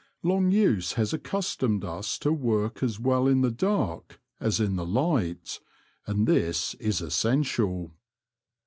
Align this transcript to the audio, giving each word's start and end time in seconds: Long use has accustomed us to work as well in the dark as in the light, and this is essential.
Long 0.23 0.49
use 0.49 0.93
has 0.93 1.13
accustomed 1.13 1.85
us 1.85 2.17
to 2.17 2.33
work 2.33 2.81
as 2.81 2.99
well 2.99 3.27
in 3.27 3.41
the 3.41 3.51
dark 3.51 4.19
as 4.39 4.59
in 4.59 4.75
the 4.75 4.83
light, 4.83 5.59
and 6.07 6.25
this 6.27 6.73
is 6.79 7.01
essential. 7.01 7.93